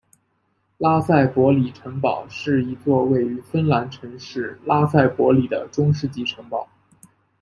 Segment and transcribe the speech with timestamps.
[0.79, 6.67] 拉塞博里城堡是一座位于芬兰城市拉塞博里的中世纪城堡。